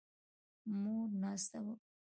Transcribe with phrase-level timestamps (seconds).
[0.81, 1.87] موږ ناسته وکړه